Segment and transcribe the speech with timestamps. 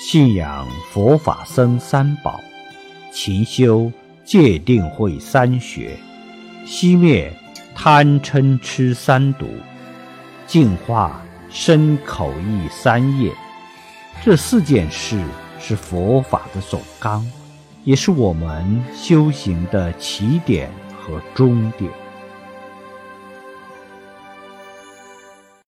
[0.00, 2.40] 信仰佛法僧三宝，
[3.12, 3.92] 勤修
[4.24, 5.96] 戒定慧三学，
[6.66, 7.32] 熄灭
[7.76, 9.46] 贪嗔痴三毒，
[10.48, 13.32] 净化身口意三业。
[14.24, 15.22] 这四件事
[15.60, 17.24] 是佛法的总纲，
[17.84, 21.88] 也是我们修行的起点和终点。